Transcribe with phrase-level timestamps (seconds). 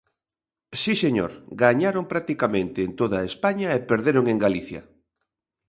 [0.81, 1.31] Si, señor,
[1.63, 4.81] gañaron practicamente en toda España e perderon en Galicia.